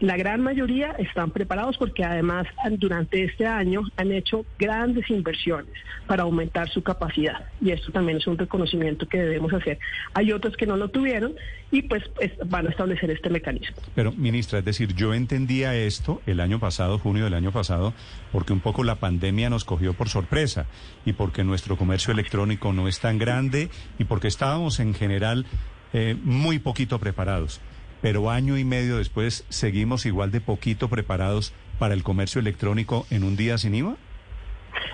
La 0.00 0.16
gran 0.16 0.40
mayoría 0.40 0.92
están 0.92 1.32
preparados 1.32 1.76
porque 1.76 2.04
además 2.04 2.46
durante 2.78 3.24
este 3.24 3.46
año 3.46 3.82
han 3.96 4.12
hecho 4.12 4.46
grandes 4.56 5.10
inversiones 5.10 5.72
para 6.06 6.22
aumentar 6.22 6.68
su 6.68 6.84
capacidad 6.84 7.46
y 7.60 7.72
esto 7.72 7.90
también 7.90 8.18
es 8.18 8.26
un 8.28 8.38
reconocimiento 8.38 9.08
que 9.08 9.18
debemos 9.18 9.52
hacer. 9.52 9.80
Hay 10.14 10.30
otros 10.30 10.56
que 10.56 10.66
no 10.66 10.76
lo 10.76 10.88
tuvieron 10.90 11.34
y 11.72 11.82
pues 11.82 12.04
van 12.46 12.68
a 12.68 12.70
establecer 12.70 13.10
este 13.10 13.28
mecanismo. 13.28 13.76
Pero 13.96 14.12
ministra, 14.12 14.60
es 14.60 14.64
decir, 14.64 14.94
yo 14.94 15.14
entendía 15.14 15.74
esto 15.74 16.22
el 16.26 16.38
año 16.38 16.60
pasado, 16.60 17.00
junio 17.00 17.24
del 17.24 17.34
año 17.34 17.50
pasado, 17.50 17.92
porque 18.30 18.52
un 18.52 18.60
poco 18.60 18.84
la 18.84 18.94
pandemia 18.94 19.50
nos 19.50 19.64
cogió 19.64 19.94
por 19.94 20.08
sorpresa 20.08 20.66
y 21.04 21.12
porque 21.12 21.42
nuestro 21.42 21.76
comercio 21.76 22.12
electrónico 22.12 22.72
no 22.72 22.86
es 22.86 23.00
tan 23.00 23.18
grande 23.18 23.68
y 23.98 24.04
porque 24.04 24.28
estábamos 24.28 24.78
en 24.78 24.94
general 24.94 25.44
eh, 25.92 26.16
muy 26.22 26.60
poquito 26.60 27.00
preparados 27.00 27.60
pero 28.00 28.30
año 28.30 28.56
y 28.58 28.64
medio 28.64 28.98
después 28.98 29.44
seguimos 29.48 30.06
igual 30.06 30.30
de 30.30 30.40
poquito 30.40 30.88
preparados 30.88 31.52
para 31.78 31.94
el 31.94 32.02
comercio 32.02 32.40
electrónico 32.40 33.06
en 33.10 33.24
un 33.24 33.36
día 33.36 33.58
sin 33.58 33.74
IVA? 33.74 33.96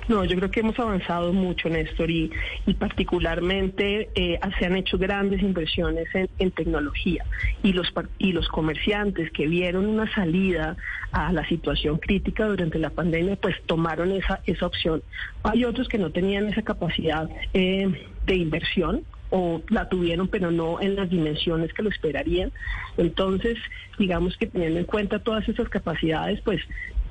No, 0.08 0.24
yo 0.24 0.36
creo 0.36 0.50
que 0.50 0.60
hemos 0.60 0.78
avanzado 0.78 1.32
mucho, 1.32 1.68
Néstor, 1.68 2.10
y, 2.10 2.30
y 2.66 2.74
particularmente 2.74 4.10
eh, 4.14 4.38
se 4.58 4.66
han 4.66 4.76
hecho 4.76 4.98
grandes 4.98 5.42
inversiones 5.42 6.06
en, 6.14 6.50
tecnología. 6.50 7.24
Y 7.62 7.72
los, 7.72 7.92
y 8.18 8.32
los 8.32 8.48
comerciantes 8.48 9.30
que 9.32 9.46
vieron 9.46 9.86
una 9.86 10.12
salida 10.14 10.76
a 11.12 11.32
la 11.32 11.46
situación 11.48 11.98
crítica 11.98 12.46
durante 12.46 12.78
la 12.78 12.90
pandemia, 12.90 13.36
pues 13.36 13.56
tomaron 13.64 14.12
esa, 14.12 14.40
esa 14.46 14.66
opción. 14.66 15.02
Hay 15.42 15.64
otros 15.64 15.88
que 15.88 15.98
no 15.98 16.10
tenían 16.10 16.48
esa 16.48 16.62
capacidad 16.62 17.28
eh, 17.54 18.08
de 18.26 18.36
inversión 18.36 19.04
o 19.36 19.60
la 19.68 19.88
tuvieron 19.88 20.28
pero 20.28 20.52
no 20.52 20.80
en 20.80 20.94
las 20.94 21.10
dimensiones 21.10 21.72
que 21.72 21.82
lo 21.82 21.88
esperarían. 21.88 22.52
Entonces, 22.96 23.58
digamos 23.98 24.36
que 24.36 24.46
teniendo 24.46 24.78
en 24.78 24.84
cuenta 24.84 25.18
todas 25.18 25.48
esas 25.48 25.68
capacidades, 25.68 26.40
pues 26.42 26.60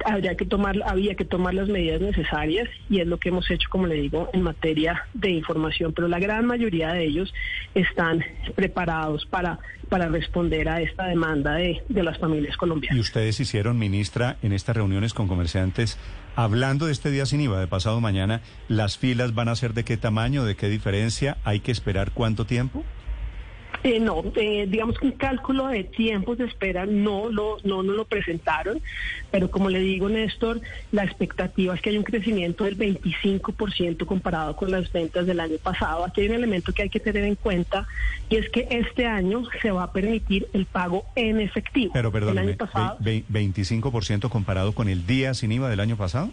habría 0.05 0.35
que 0.35 0.45
tomar, 0.45 0.75
había 0.85 1.15
que 1.15 1.25
tomar 1.25 1.53
las 1.53 1.69
medidas 1.69 2.01
necesarias 2.01 2.69
y 2.89 2.99
es 2.99 3.07
lo 3.07 3.17
que 3.17 3.29
hemos 3.29 3.49
hecho, 3.49 3.69
como 3.69 3.87
le 3.87 3.95
digo, 3.95 4.29
en 4.33 4.41
materia 4.41 5.07
de 5.13 5.31
información. 5.31 5.93
Pero 5.93 6.07
la 6.07 6.19
gran 6.19 6.45
mayoría 6.45 6.93
de 6.93 7.05
ellos 7.05 7.33
están 7.73 8.23
preparados 8.55 9.25
para, 9.25 9.59
para 9.89 10.07
responder 10.09 10.69
a 10.69 10.81
esta 10.81 11.07
demanda 11.07 11.55
de, 11.55 11.83
de 11.89 12.03
las 12.03 12.17
familias 12.17 12.57
colombianas. 12.57 12.97
¿Y 12.97 13.01
ustedes 13.01 13.39
hicieron, 13.39 13.77
ministra, 13.77 14.37
en 14.41 14.53
estas 14.53 14.75
reuniones 14.75 15.13
con 15.13 15.27
comerciantes, 15.27 15.97
hablando 16.35 16.85
de 16.85 16.91
este 16.91 17.11
día 17.11 17.25
sin 17.25 17.41
IVA 17.41 17.59
de 17.59 17.67
pasado 17.67 18.01
mañana, 18.01 18.41
las 18.67 18.97
filas 18.97 19.33
van 19.33 19.49
a 19.49 19.55
ser 19.55 19.73
de 19.73 19.83
qué 19.83 19.97
tamaño, 19.97 20.45
de 20.45 20.55
qué 20.55 20.69
diferencia? 20.69 21.37
¿Hay 21.43 21.59
que 21.59 21.71
esperar 21.71 22.11
cuánto 22.11 22.45
tiempo? 22.45 22.83
Eh, 23.83 23.99
no, 23.99 24.23
eh, 24.35 24.65
digamos 24.69 24.97
que 24.97 25.07
un 25.07 25.11
cálculo 25.11 25.67
de 25.67 25.83
tiempos 25.83 26.37
de 26.37 26.45
espera 26.45 26.85
no 26.85 27.29
lo, 27.29 27.57
no 27.65 27.83
lo 27.83 28.05
presentaron, 28.05 28.81
pero 29.29 29.51
como 29.51 29.69
le 29.69 29.79
digo, 29.79 30.07
Néstor, 30.07 30.61
la 30.93 31.03
expectativa 31.03 31.75
es 31.75 31.81
que 31.81 31.89
hay 31.89 31.97
un 31.97 32.03
crecimiento 32.03 32.63
del 32.63 32.77
25% 32.77 34.05
comparado 34.05 34.55
con 34.55 34.71
las 34.71 34.89
ventas 34.91 35.27
del 35.27 35.41
año 35.41 35.57
pasado. 35.61 36.05
Aquí 36.05 36.21
hay 36.21 36.29
un 36.29 36.35
elemento 36.35 36.71
que 36.71 36.83
hay 36.83 36.89
que 36.89 37.01
tener 37.01 37.25
en 37.25 37.35
cuenta 37.35 37.85
y 38.29 38.37
es 38.37 38.49
que 38.49 38.67
este 38.71 39.05
año 39.05 39.43
se 39.61 39.71
va 39.71 39.83
a 39.83 39.91
permitir 39.91 40.47
el 40.53 40.65
pago 40.65 41.05
en 41.15 41.41
efectivo. 41.41 41.91
Pero 41.93 42.09
perdón, 42.09 42.37
25% 42.37 44.29
comparado 44.29 44.71
con 44.71 44.87
el 44.87 45.05
día 45.05 45.33
sin 45.33 45.51
IVA 45.51 45.69
del 45.69 45.81
año 45.81 45.97
pasado. 45.97 46.29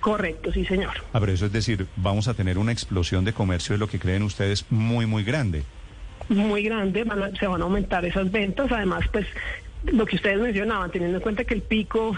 Correcto, 0.00 0.50
sí, 0.50 0.64
señor. 0.64 0.92
A 1.12 1.18
ver, 1.18 1.30
eso 1.30 1.46
es 1.46 1.52
decir, 1.52 1.88
vamos 1.96 2.28
a 2.28 2.34
tener 2.34 2.56
una 2.56 2.72
explosión 2.72 3.24
de 3.26 3.34
comercio 3.34 3.74
de 3.74 3.78
lo 3.78 3.88
que 3.88 3.98
creen 3.98 4.22
ustedes 4.22 4.64
muy, 4.70 5.04
muy 5.04 5.24
grande 5.24 5.64
muy 6.28 6.62
grande, 6.62 7.04
se 7.38 7.46
van 7.46 7.60
a 7.60 7.64
aumentar 7.64 8.04
esas 8.04 8.30
ventas. 8.30 8.70
Además, 8.72 9.04
pues 9.12 9.26
lo 9.92 10.06
que 10.06 10.16
ustedes 10.16 10.40
mencionaban, 10.40 10.90
teniendo 10.90 11.18
en 11.18 11.22
cuenta 11.22 11.44
que 11.44 11.54
el 11.54 11.62
pico, 11.62 12.16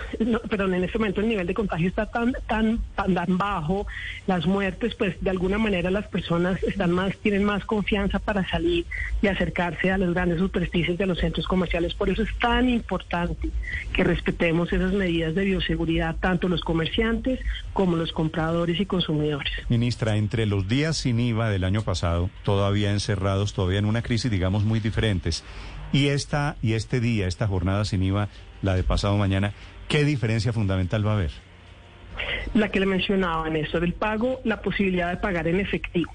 perdón, 0.48 0.74
en 0.74 0.84
este 0.84 0.98
momento 0.98 1.20
el 1.20 1.28
nivel 1.28 1.46
de 1.46 1.54
contagio 1.54 1.88
está 1.88 2.06
tan, 2.06 2.34
tan, 2.46 2.80
tan, 2.94 3.38
bajo, 3.38 3.86
las 4.26 4.46
muertes, 4.46 4.94
pues 4.94 5.16
de 5.20 5.30
alguna 5.30 5.58
manera 5.58 5.90
las 5.90 6.06
personas 6.06 6.62
están 6.62 6.92
más, 6.92 7.16
tienen 7.18 7.44
más 7.44 7.64
confianza 7.64 8.18
para 8.18 8.48
salir 8.48 8.86
y 9.22 9.26
acercarse 9.26 9.90
a 9.90 9.98
las 9.98 10.12
grandes 10.12 10.38
superficies 10.38 10.98
de 10.98 11.06
los 11.06 11.18
centros 11.18 11.46
comerciales. 11.46 11.94
Por 11.94 12.08
eso 12.08 12.22
es 12.22 12.38
tan 12.38 12.68
importante 12.68 13.50
que 13.92 14.04
respetemos 14.04 14.72
esas 14.72 14.92
medidas 14.92 15.34
de 15.34 15.44
bioseguridad, 15.44 16.16
tanto 16.16 16.48
los 16.48 16.62
comerciantes 16.62 17.40
como 17.72 17.96
los 17.96 18.12
compradores 18.12 18.80
y 18.80 18.86
consumidores. 18.86 19.52
Ministra, 19.68 20.16
entre 20.16 20.46
los 20.46 20.68
días 20.68 20.96
sin 20.96 21.20
IVA 21.20 21.50
del 21.50 21.64
año 21.64 21.82
pasado, 21.82 22.30
todavía 22.44 22.90
encerrados, 22.90 23.52
todavía 23.52 23.78
en 23.78 23.84
una 23.84 24.02
crisis, 24.02 24.30
digamos, 24.30 24.64
muy 24.64 24.80
diferentes, 24.80 25.44
y 25.92 26.08
esta 26.08 26.56
y 26.62 26.74
este 26.74 27.00
día, 27.00 27.26
esta 27.26 27.46
jornada 27.46 27.84
sin 27.84 28.02
IVA, 28.02 28.28
la 28.62 28.74
de 28.74 28.82
pasado 28.82 29.16
mañana, 29.16 29.52
¿qué 29.88 30.04
diferencia 30.04 30.52
fundamental 30.52 31.06
va 31.06 31.12
a 31.12 31.14
haber? 31.14 31.30
La 32.54 32.70
que 32.70 32.80
le 32.80 32.86
mencionaba, 32.86 33.48
Néstor, 33.48 33.84
el 33.84 33.92
pago, 33.92 34.40
la 34.44 34.60
posibilidad 34.60 35.10
de 35.10 35.16
pagar 35.18 35.46
en 35.46 35.60
efectivo. 35.60 36.12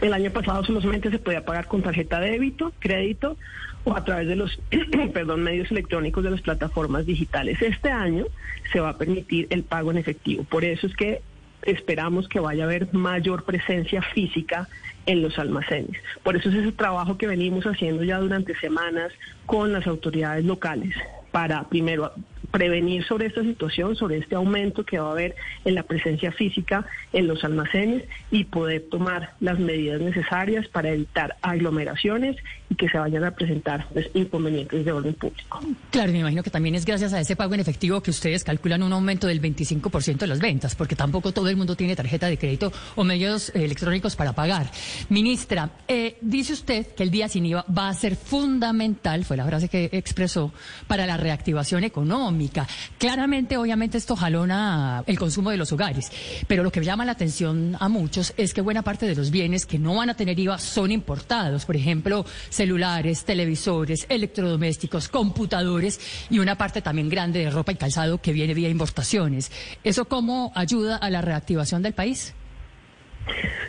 El 0.00 0.12
año 0.12 0.30
pasado 0.30 0.62
solamente 0.64 1.10
se 1.10 1.18
podía 1.18 1.44
pagar 1.44 1.66
con 1.68 1.82
tarjeta 1.82 2.20
de 2.20 2.32
débito, 2.32 2.72
crédito 2.80 3.36
o 3.84 3.96
a 3.96 4.04
través 4.04 4.28
de 4.28 4.36
los 4.36 4.58
perdón, 5.14 5.42
medios 5.42 5.70
electrónicos 5.70 6.22
de 6.22 6.30
las 6.30 6.42
plataformas 6.42 7.06
digitales. 7.06 7.62
Este 7.62 7.90
año 7.90 8.26
se 8.72 8.80
va 8.80 8.90
a 8.90 8.98
permitir 8.98 9.46
el 9.50 9.62
pago 9.62 9.90
en 9.90 9.98
efectivo. 9.98 10.44
Por 10.44 10.64
eso 10.64 10.86
es 10.86 10.94
que 10.96 11.22
esperamos 11.66 12.28
que 12.28 12.40
vaya 12.40 12.64
a 12.64 12.66
haber 12.66 12.92
mayor 12.94 13.44
presencia 13.44 14.02
física 14.02 14.68
en 15.06 15.22
los 15.22 15.38
almacenes. 15.38 16.00
Por 16.22 16.36
eso 16.36 16.48
es 16.48 16.56
ese 16.56 16.72
trabajo 16.72 17.16
que 17.16 17.26
venimos 17.26 17.64
haciendo 17.64 18.02
ya 18.04 18.18
durante 18.18 18.54
semanas 18.56 19.12
con 19.46 19.72
las 19.72 19.86
autoridades 19.86 20.44
locales 20.44 20.94
para 21.30 21.64
primero 21.64 22.12
prevenir 22.56 23.04
sobre 23.04 23.26
esta 23.26 23.42
situación, 23.42 23.96
sobre 23.96 24.16
este 24.16 24.34
aumento 24.34 24.82
que 24.82 24.98
va 24.98 25.08
a 25.08 25.12
haber 25.12 25.36
en 25.66 25.74
la 25.74 25.82
presencia 25.82 26.32
física 26.32 26.86
en 27.12 27.26
los 27.26 27.44
almacenes 27.44 28.04
y 28.30 28.44
poder 28.44 28.86
tomar 28.90 29.34
las 29.40 29.58
medidas 29.58 30.00
necesarias 30.00 30.66
para 30.68 30.88
evitar 30.90 31.36
aglomeraciones 31.42 32.36
y 32.70 32.74
que 32.76 32.88
se 32.88 32.96
vayan 32.96 33.24
a 33.24 33.32
presentar 33.32 33.86
pues, 33.92 34.08
inconvenientes 34.14 34.86
de 34.86 34.90
orden 34.90 35.12
público. 35.12 35.60
Claro, 35.90 36.12
me 36.12 36.20
imagino 36.20 36.42
que 36.42 36.48
también 36.48 36.74
es 36.74 36.86
gracias 36.86 37.12
a 37.12 37.20
ese 37.20 37.36
pago 37.36 37.52
en 37.52 37.60
efectivo 37.60 38.02
que 38.02 38.10
ustedes 38.10 38.42
calculan 38.42 38.82
un 38.82 38.92
aumento 38.94 39.26
del 39.26 39.42
25% 39.42 40.16
de 40.16 40.26
las 40.26 40.40
ventas, 40.40 40.74
porque 40.74 40.96
tampoco 40.96 41.32
todo 41.32 41.50
el 41.50 41.56
mundo 41.56 41.76
tiene 41.76 41.94
tarjeta 41.94 42.26
de 42.26 42.38
crédito 42.38 42.72
o 42.94 43.04
medios 43.04 43.50
eh, 43.50 43.64
electrónicos 43.64 44.16
para 44.16 44.32
pagar. 44.32 44.70
Ministra, 45.10 45.72
eh, 45.88 46.16
dice 46.22 46.54
usted 46.54 46.86
que 46.94 47.02
el 47.02 47.10
día 47.10 47.28
sin 47.28 47.44
IVA 47.44 47.66
va 47.76 47.90
a 47.90 47.94
ser 47.94 48.16
fundamental, 48.16 49.26
fue 49.26 49.36
la 49.36 49.44
frase 49.44 49.68
que 49.68 49.90
expresó, 49.92 50.54
para 50.86 51.06
la 51.06 51.18
reactivación 51.18 51.84
económica. 51.84 52.45
Claramente, 52.98 53.56
obviamente, 53.56 53.98
esto 53.98 54.16
jalona 54.16 55.02
el 55.06 55.18
consumo 55.18 55.50
de 55.50 55.56
los 55.56 55.72
hogares, 55.72 56.10
pero 56.46 56.62
lo 56.62 56.72
que 56.72 56.82
llama 56.82 57.04
la 57.04 57.12
atención 57.12 57.76
a 57.80 57.88
muchos 57.88 58.32
es 58.36 58.54
que 58.54 58.60
buena 58.60 58.82
parte 58.82 59.06
de 59.06 59.14
los 59.14 59.30
bienes 59.30 59.66
que 59.66 59.78
no 59.78 59.96
van 59.96 60.10
a 60.10 60.14
tener 60.14 60.38
IVA 60.38 60.58
son 60.58 60.90
importados. 60.90 61.64
Por 61.64 61.76
ejemplo, 61.76 62.24
celulares, 62.48 63.24
televisores, 63.24 64.06
electrodomésticos, 64.08 65.08
computadores 65.08 66.00
y 66.30 66.38
una 66.38 66.56
parte 66.56 66.82
también 66.82 67.08
grande 67.08 67.40
de 67.40 67.50
ropa 67.50 67.72
y 67.72 67.76
calzado 67.76 68.18
que 68.18 68.32
viene 68.32 68.54
vía 68.54 68.68
importaciones. 68.68 69.50
¿Eso 69.84 70.06
cómo 70.06 70.52
ayuda 70.54 70.96
a 70.96 71.10
la 71.10 71.20
reactivación 71.20 71.82
del 71.82 71.92
país? 71.92 72.34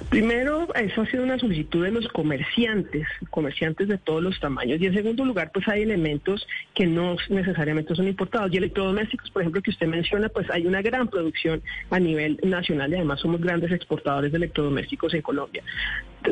Primero, 0.09 0.73
eso 0.73 1.01
ha 1.01 1.05
sido 1.07 1.23
una 1.23 1.37
solicitud 1.37 1.83
de 1.83 1.91
los 1.91 2.07
comerciantes, 2.07 3.05
comerciantes 3.29 3.89
de 3.89 3.97
todos 3.97 4.23
los 4.23 4.39
tamaños. 4.39 4.79
Y 4.79 4.85
en 4.85 4.93
segundo 4.93 5.25
lugar, 5.25 5.51
pues 5.53 5.67
hay 5.67 5.81
elementos 5.81 6.47
que 6.73 6.87
no 6.87 7.17
necesariamente 7.27 7.93
son 7.93 8.07
importados. 8.07 8.53
Y 8.53 8.57
electrodomésticos, 8.57 9.29
por 9.31 9.41
ejemplo, 9.41 9.61
que 9.61 9.71
usted 9.71 9.85
menciona, 9.85 10.29
pues 10.29 10.49
hay 10.49 10.65
una 10.65 10.81
gran 10.81 11.09
producción 11.09 11.61
a 11.89 11.99
nivel 11.99 12.39
nacional 12.43 12.91
y 12.91 12.95
además 12.95 13.19
somos 13.19 13.41
grandes 13.41 13.69
exportadores 13.73 14.31
de 14.31 14.37
electrodomésticos 14.37 15.13
en 15.13 15.21
Colombia. 15.21 15.63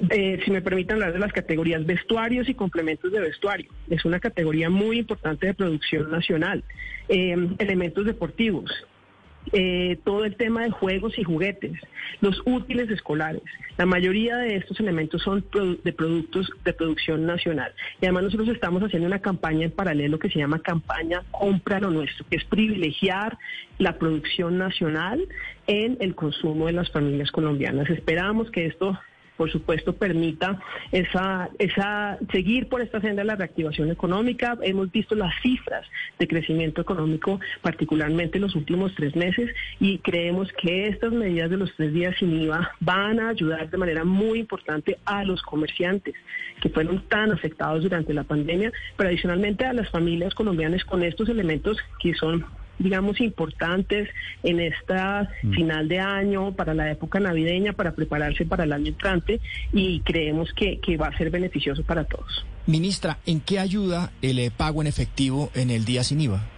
Eh, 0.10 0.40
si 0.46 0.52
me 0.52 0.62
permiten 0.62 0.96
hablar 0.96 1.12
de 1.12 1.20
las 1.20 1.34
categorías 1.34 1.86
vestuarios 1.86 2.48
y 2.48 2.54
complementos 2.54 3.12
de 3.12 3.20
vestuario. 3.20 3.70
Es 3.90 4.06
una 4.06 4.22
categoría 4.22 4.70
muy 4.70 5.00
importante 5.00 5.48
de 5.48 5.54
producción 5.54 6.10
nacional. 6.10 6.64
Eh, 7.10 7.36
elementos 7.60 8.06
deportivos, 8.06 8.72
eh, 9.54 9.98
todo 10.04 10.26
el 10.26 10.36
tema 10.36 10.64
de 10.64 10.72
juegos 10.72 11.18
y 11.18 11.24
juguetes, 11.24 11.74
los 12.22 12.42
útiles 12.46 12.90
escolares. 12.90 13.44
La 13.78 13.86
mayoría 13.86 14.38
de 14.38 14.56
estos 14.56 14.80
elementos 14.80 15.22
son 15.22 15.46
de 15.84 15.94
productos 15.94 16.50
de 16.64 16.74
producción 16.74 17.26
nacional. 17.26 17.74
Y 18.02 18.06
además 18.06 18.24
nosotros 18.24 18.50
estamos 18.50 18.82
haciendo 18.84 19.08
una 19.08 19.20
campaña 19.20 19.66
en 19.66 19.72
paralelo 19.72 20.20
que 20.20 20.30
se 20.30 20.40
llama 20.40 20.60
campaña 20.60 21.24
Compra 21.32 21.80
lo 21.80 21.92
Nuestro, 21.92 22.26
que 22.30 22.38
es 22.38 22.46
privilegiar 22.46 23.38
la 23.78 23.98
producción 23.98 24.58
nacional 24.58 25.28
en 25.68 25.98
el 26.00 26.16
consumo 26.16 26.68
de 26.68 26.74
las 26.74 26.90
familias 26.92 27.32
colombianas. 27.32 27.90
Esperamos 27.90 28.50
que 28.52 28.66
esto 28.66 28.98
por 29.38 29.52
supuesto, 29.52 29.94
permita 29.94 30.60
esa, 30.92 31.50
esa, 31.60 32.18
seguir 32.32 32.68
por 32.68 32.82
esta 32.82 33.02
senda 33.02 33.22
de 33.22 33.28
la 33.28 33.36
reactivación 33.36 33.92
económica. 33.92 34.58
Hemos 34.62 34.92
visto 34.92 35.16
las 35.16 35.34
cifras 35.42 35.86
de 36.20 36.28
crecimiento 36.28 36.82
económico, 36.82 37.40
particularmente 37.62 38.38
en 38.38 38.44
los 38.44 38.56
últimos 38.56 38.94
tres 38.96 39.16
meses, 39.16 39.50
y 39.80 40.00
creemos 40.00 40.52
que 40.54 40.88
estas 40.88 41.12
medidas 41.12 41.50
de 41.50 41.58
los 41.58 41.74
tres 41.76 41.94
días 41.94 42.16
sin 42.18 42.42
IVA 42.42 42.72
van 42.80 43.20
a 43.20 43.30
ayudar 43.30 43.70
de 43.70 43.78
manera 43.78 44.04
muy 44.04 44.40
importante 44.40 44.98
a 45.06 45.24
los 45.24 45.42
comerciantes 45.42 46.16
que 46.62 46.70
fueron 46.70 47.02
tan 47.08 47.32
afectados 47.32 47.84
durante 47.84 48.14
la 48.14 48.24
pandemia, 48.24 48.72
pero 48.96 49.10
adicionalmente 49.10 49.66
a 49.66 49.74
las 49.74 49.90
familias 49.90 50.34
colombianas 50.34 50.84
con 50.86 51.04
estos 51.04 51.30
elementos 51.30 51.78
que 52.02 52.14
son 52.14 52.46
digamos, 52.80 53.22
importantes 53.22 54.10
en 54.44 54.60
esta 54.60 55.30
final 55.54 55.88
de 55.88 56.00
año, 56.00 56.54
para 56.54 56.74
la 56.74 56.92
época 56.92 57.20
navideña, 57.20 57.74
para 57.74 57.94
prepararse 57.94 58.46
para 58.46 58.64
el 58.64 58.74
año 58.74 58.88
entrante 58.88 59.40
y 59.74 60.02
creemos 60.02 60.52
que, 60.54 60.80
que 60.80 60.98
va 60.98 61.08
a 61.08 61.18
ser 61.18 61.30
beneficioso 61.30 61.84
para 61.84 62.04
todos. 62.04 62.46
Ministra, 62.68 63.20
¿en 63.26 63.42
qué 63.42 63.60
ayuda 63.60 64.12
el 64.22 64.40
eh, 64.40 64.52
pago 64.56 64.82
en 64.82 64.88
efectivo 64.88 65.52
en 65.54 65.70
el 65.70 65.86
día 65.86 66.04
sin 66.04 66.22
IVA? 66.22 66.55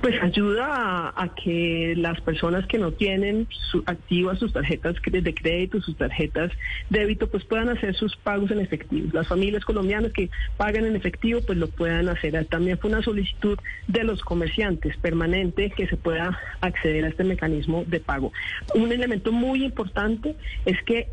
Pues 0.00 0.14
ayuda 0.22 1.12
a, 1.14 1.34
que 1.34 1.94
las 1.96 2.18
personas 2.22 2.66
que 2.66 2.78
no 2.78 2.92
tienen 2.92 3.46
su, 3.50 3.82
activas 3.84 4.38
sus 4.38 4.52
tarjetas 4.52 4.96
de 5.04 5.34
crédito, 5.34 5.82
sus 5.82 5.96
tarjetas 5.96 6.50
débito, 6.88 7.28
pues 7.28 7.44
puedan 7.44 7.68
hacer 7.68 7.94
sus 7.94 8.16
pagos 8.16 8.50
en 8.50 8.60
efectivo. 8.60 9.10
Las 9.12 9.28
familias 9.28 9.62
colombianas 9.64 10.12
que 10.12 10.30
pagan 10.56 10.86
en 10.86 10.96
efectivo, 10.96 11.40
pues 11.46 11.58
lo 11.58 11.68
puedan 11.68 12.08
hacer. 12.08 12.46
También 12.46 12.78
fue 12.78 12.90
una 12.90 13.02
solicitud 13.02 13.58
de 13.88 14.04
los 14.04 14.22
comerciantes 14.22 14.96
permanente 14.96 15.70
que 15.70 15.86
se 15.86 15.98
pueda 15.98 16.38
acceder 16.62 17.04
a 17.04 17.08
este 17.08 17.24
mecanismo 17.24 17.84
de 17.86 18.00
pago. 18.00 18.32
Un 18.74 18.92
elemento 18.92 19.32
muy 19.32 19.64
importante 19.64 20.34
es 20.64 20.82
que 20.84 21.08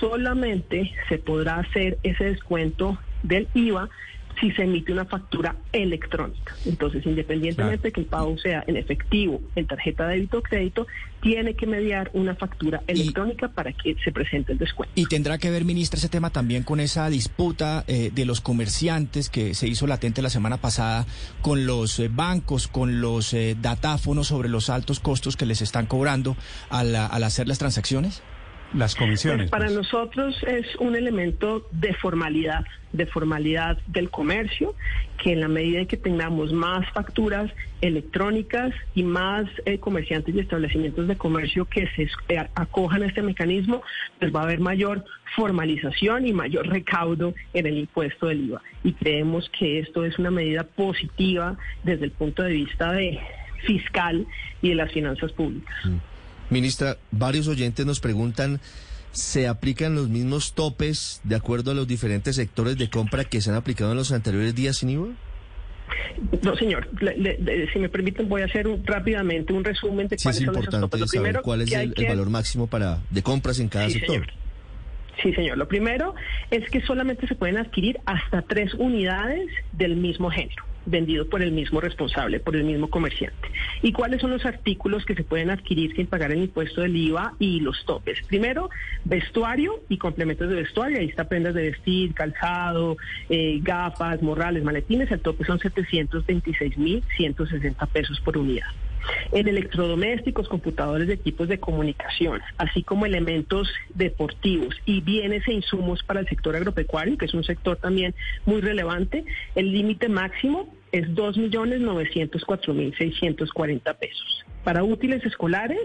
solamente 0.00 0.92
se 1.08 1.18
podrá 1.18 1.60
hacer 1.60 1.98
ese 2.02 2.24
descuento 2.24 2.98
del 3.22 3.46
IVA 3.54 3.88
si 4.40 4.50
se 4.52 4.62
emite 4.62 4.92
una 4.92 5.04
factura 5.04 5.56
electrónica. 5.72 6.54
Entonces, 6.66 7.04
independientemente 7.06 7.88
de 7.88 7.92
que 7.92 8.00
el 8.00 8.06
pago 8.06 8.36
sea 8.38 8.64
en 8.66 8.76
efectivo, 8.76 9.40
en 9.54 9.66
tarjeta 9.66 10.06
de 10.06 10.16
débito 10.16 10.38
o 10.38 10.42
crédito, 10.42 10.86
tiene 11.20 11.54
que 11.54 11.66
mediar 11.66 12.10
una 12.14 12.34
factura 12.34 12.82
electrónica 12.86 13.48
para 13.48 13.72
que 13.72 13.96
se 14.02 14.10
presente 14.10 14.52
el 14.52 14.58
descuento. 14.58 14.92
Y 14.96 15.06
tendrá 15.06 15.38
que 15.38 15.50
ver, 15.50 15.64
ministra, 15.64 15.98
ese 15.98 16.08
tema 16.08 16.30
también 16.30 16.64
con 16.64 16.80
esa 16.80 17.08
disputa 17.08 17.84
eh, 17.86 18.10
de 18.12 18.24
los 18.24 18.40
comerciantes 18.40 19.30
que 19.30 19.54
se 19.54 19.68
hizo 19.68 19.86
latente 19.86 20.20
la 20.20 20.30
semana 20.30 20.56
pasada 20.56 21.06
con 21.40 21.64
los 21.66 21.98
eh, 22.00 22.08
bancos, 22.12 22.66
con 22.66 23.00
los 23.00 23.32
eh, 23.34 23.56
datáfonos 23.60 24.26
sobre 24.26 24.48
los 24.48 24.68
altos 24.68 24.98
costos 24.98 25.36
que 25.36 25.46
les 25.46 25.62
están 25.62 25.86
cobrando 25.86 26.36
al, 26.70 26.94
al 26.96 27.22
hacer 27.22 27.46
las 27.46 27.58
transacciones. 27.58 28.22
Las 28.74 28.94
comisiones. 28.94 29.50
Pues 29.50 29.50
para 29.50 29.66
pues. 29.66 29.76
nosotros 29.76 30.42
es 30.46 30.66
un 30.76 30.96
elemento 30.96 31.66
de 31.72 31.92
formalidad, 31.94 32.64
de 32.92 33.06
formalidad 33.06 33.78
del 33.86 34.10
comercio, 34.10 34.74
que 35.22 35.32
en 35.32 35.40
la 35.40 35.48
medida 35.48 35.80
en 35.80 35.86
que 35.86 35.96
tengamos 35.96 36.52
más 36.52 36.88
facturas 36.92 37.50
electrónicas 37.80 38.72
y 38.94 39.02
más 39.02 39.46
eh, 39.66 39.78
comerciantes 39.78 40.34
y 40.34 40.40
establecimientos 40.40 41.06
de 41.06 41.16
comercio 41.16 41.66
que 41.66 41.86
se 41.96 42.08
eh, 42.28 42.48
acojan 42.54 43.02
a 43.02 43.06
este 43.06 43.22
mecanismo, 43.22 43.82
pues 44.18 44.34
va 44.34 44.40
a 44.40 44.44
haber 44.44 44.60
mayor 44.60 45.04
formalización 45.36 46.26
y 46.26 46.32
mayor 46.32 46.68
recaudo 46.68 47.34
en 47.52 47.66
el 47.66 47.78
impuesto 47.78 48.26
del 48.26 48.46
IVA. 48.46 48.62
Y 48.84 48.92
creemos 48.92 49.50
que 49.58 49.80
esto 49.80 50.04
es 50.04 50.18
una 50.18 50.30
medida 50.30 50.64
positiva 50.64 51.56
desde 51.84 52.06
el 52.06 52.10
punto 52.10 52.42
de 52.42 52.52
vista 52.52 52.92
de 52.92 53.18
fiscal 53.66 54.26
y 54.60 54.70
de 54.70 54.74
las 54.74 54.92
finanzas 54.92 55.32
públicas. 55.32 55.74
Mm. 55.84 56.11
Ministra, 56.52 56.96
varios 57.10 57.48
oyentes 57.48 57.84
nos 57.86 58.00
preguntan, 58.00 58.60
¿se 59.12 59.48
aplican 59.48 59.94
los 59.94 60.08
mismos 60.08 60.52
topes 60.52 61.20
de 61.24 61.34
acuerdo 61.36 61.70
a 61.70 61.74
los 61.74 61.88
diferentes 61.88 62.36
sectores 62.36 62.76
de 62.78 62.88
compra 62.90 63.24
que 63.24 63.40
se 63.40 63.50
han 63.50 63.56
aplicado 63.56 63.90
en 63.92 63.96
los 63.98 64.12
anteriores 64.12 64.54
días 64.54 64.76
sin 64.76 64.90
IVA? 64.90 65.08
No, 66.42 66.56
señor. 66.56 66.88
Le, 67.02 67.16
le, 67.16 67.72
si 67.72 67.78
me 67.78 67.88
permiten, 67.88 68.28
voy 68.28 68.42
a 68.42 68.44
hacer 68.44 68.66
un, 68.68 68.84
rápidamente 68.86 69.52
un 69.52 69.64
resumen 69.64 70.08
de 70.08 70.16
sí, 70.18 70.24
cuáles 70.24 70.40
es 70.40 70.44
son 70.46 70.54
importante 70.54 70.76
esos 70.76 70.90
topes. 70.90 71.00
Lo 71.00 71.06
saber 71.06 71.22
primero 71.22 71.42
cuál 71.42 71.62
es 71.62 71.70
que 71.70 71.76
el, 71.76 71.94
que- 71.94 72.02
el 72.02 72.08
valor 72.08 72.30
máximo 72.30 72.66
para 72.66 73.00
de 73.10 73.22
compras 73.22 73.58
en 73.58 73.68
cada 73.68 73.86
Sí, 73.88 73.94
sector. 73.94 74.16
señor. 74.16 74.30
Sí, 75.22 75.32
señor. 75.34 75.56
Lo 75.56 75.68
primero 75.68 76.16
es 76.50 76.68
que 76.70 76.80
solamente 76.80 77.28
se 77.28 77.36
pueden 77.36 77.58
adquirir 77.58 78.00
hasta 78.06 78.42
tres 78.42 78.74
unidades 78.74 79.48
del 79.72 79.96
mismo 79.96 80.30
género, 80.30 80.64
vendido 80.84 81.28
por 81.28 81.42
el 81.42 81.52
mismo 81.52 81.80
responsable, 81.80 82.40
por 82.40 82.56
el 82.56 82.64
mismo 82.64 82.90
comerciante. 82.90 83.48
¿Y 83.82 83.92
cuáles 83.92 84.20
son 84.20 84.32
los 84.32 84.44
artículos 84.44 85.04
que 85.04 85.14
se 85.14 85.22
pueden 85.22 85.50
adquirir 85.50 85.94
sin 85.94 86.08
pagar 86.08 86.32
el 86.32 86.42
impuesto 86.42 86.80
del 86.80 86.96
IVA 86.96 87.34
y 87.38 87.60
los 87.60 87.84
topes? 87.84 88.18
Primero, 88.26 88.68
vestuario 89.04 89.80
y 89.88 89.98
complementos 89.98 90.48
de 90.48 90.56
vestuario. 90.56 90.98
Ahí 90.98 91.06
está 91.06 91.28
prendas 91.28 91.54
de 91.54 91.70
vestir, 91.70 92.14
calzado, 92.14 92.96
eh, 93.28 93.60
gafas, 93.62 94.20
morrales, 94.22 94.64
maletines. 94.64 95.12
El 95.12 95.20
tope 95.20 95.44
son 95.44 95.60
726.160 95.60 97.88
pesos 97.88 98.20
por 98.20 98.38
unidad 98.38 98.66
en 99.32 99.48
electrodomésticos, 99.48 100.48
computadores 100.48 101.08
de 101.08 101.14
equipos 101.14 101.48
de 101.48 101.58
comunicación, 101.58 102.40
así 102.58 102.82
como 102.82 103.06
elementos 103.06 103.72
deportivos 103.94 104.74
y 104.84 105.00
bienes 105.00 105.48
e 105.48 105.52
insumos 105.52 106.02
para 106.02 106.20
el 106.20 106.28
sector 106.28 106.54
agropecuario, 106.56 107.16
que 107.18 107.26
es 107.26 107.34
un 107.34 107.44
sector 107.44 107.76
también 107.76 108.14
muy 108.44 108.60
relevante, 108.60 109.24
el 109.54 109.70
límite 109.72 110.08
máximo 110.08 110.74
es 110.92 111.08
2.904.640 111.08 113.96
pesos. 113.96 114.44
Para 114.62 114.84
útiles 114.84 115.24
escolares, 115.24 115.80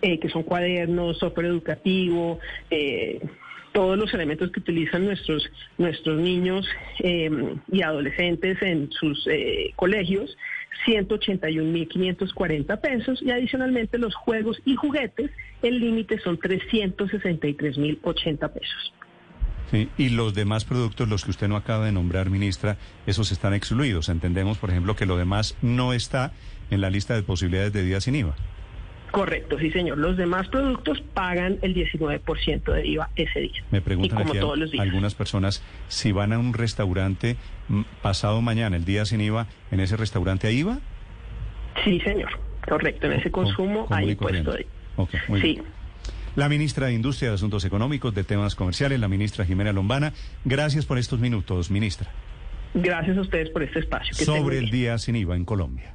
eh, 0.00 0.18
que 0.18 0.28
son 0.28 0.44
cuadernos, 0.44 1.18
software 1.18 1.46
educativo, 1.46 2.38
eh, 2.70 3.20
todos 3.72 3.98
los 3.98 4.14
elementos 4.14 4.50
que 4.50 4.60
utilizan 4.60 5.04
nuestros 5.04 5.48
nuestros 5.76 6.20
niños 6.20 6.66
eh, 7.00 7.30
y 7.70 7.82
adolescentes 7.82 8.62
en 8.62 8.90
sus 8.90 9.28
colegios, 9.76 10.36
181.540 10.86 12.80
pesos 12.80 13.20
y 13.22 13.30
adicionalmente 13.30 13.98
los 13.98 14.14
juegos 14.14 14.60
y 14.64 14.76
juguetes, 14.76 15.30
el 15.62 15.80
límite 15.80 16.18
son 16.18 16.38
363.080 16.38 18.52
pesos. 18.52 18.92
Sí, 19.70 19.90
y 19.98 20.08
los 20.08 20.34
demás 20.34 20.64
productos, 20.64 21.06
los 21.08 21.24
que 21.24 21.30
usted 21.30 21.48
no 21.48 21.56
acaba 21.56 21.84
de 21.84 21.92
nombrar, 21.92 22.30
ministra, 22.30 22.78
esos 23.06 23.32
están 23.32 23.52
excluidos. 23.52 24.08
Entendemos, 24.08 24.56
por 24.56 24.70
ejemplo, 24.70 24.96
que 24.96 25.04
lo 25.04 25.18
demás 25.18 25.56
no 25.60 25.92
está 25.92 26.32
en 26.70 26.80
la 26.80 26.88
lista 26.88 27.14
de 27.14 27.22
posibilidades 27.22 27.74
de 27.74 27.82
días 27.82 28.04
sin 28.04 28.14
IVA. 28.14 28.34
Correcto, 29.10 29.58
sí 29.58 29.70
señor. 29.70 29.98
Los 29.98 30.16
demás 30.16 30.48
productos 30.48 31.00
pagan 31.14 31.58
el 31.62 31.74
19% 31.74 32.72
de 32.72 32.86
IVA 32.86 33.08
ese 33.16 33.40
día. 33.40 33.64
Me 33.70 33.78
y 33.78 33.80
preguntan 33.80 34.18
como 34.18 34.30
aquí 34.30 34.38
todos 34.40 34.58
los 34.58 34.70
días. 34.70 34.82
algunas 34.82 35.14
personas 35.14 35.62
si 35.88 36.12
van 36.12 36.32
a 36.32 36.38
un 36.38 36.52
restaurante 36.52 37.36
mm, 37.68 37.82
pasado 38.02 38.40
mañana, 38.42 38.76
el 38.76 38.84
día 38.84 39.04
sin 39.06 39.20
IVA, 39.20 39.46
¿en 39.70 39.80
ese 39.80 39.96
restaurante 39.96 40.46
hay 40.46 40.58
IVA? 40.58 40.78
Sí 41.84 42.00
señor, 42.00 42.30
correcto. 42.68 43.06
En 43.06 43.14
ese 43.14 43.30
consumo 43.30 43.86
hay 43.90 44.10
impuesto 44.10 44.52
de 44.52 44.66
Ok, 44.96 45.10
muy 45.28 45.40
Sí. 45.40 45.46
bien. 45.54 45.64
La 46.36 46.48
ministra 46.48 46.86
de 46.88 46.92
Industria, 46.92 47.30
de 47.30 47.34
Asuntos 47.36 47.64
Económicos, 47.64 48.14
de 48.14 48.22
Temas 48.24 48.54
Comerciales, 48.54 49.00
la 49.00 49.08
ministra 49.08 49.44
Jimena 49.44 49.72
Lombana. 49.72 50.12
Gracias 50.44 50.86
por 50.86 50.98
estos 50.98 51.18
minutos, 51.18 51.70
ministra. 51.70 52.10
Gracias 52.74 53.16
a 53.16 53.20
ustedes 53.22 53.50
por 53.50 53.62
este 53.62 53.80
espacio. 53.80 54.14
Que 54.16 54.24
Sobre 54.24 54.58
el 54.58 54.70
día 54.70 54.98
sin 54.98 55.16
IVA 55.16 55.34
en 55.36 55.44
Colombia. 55.44 55.94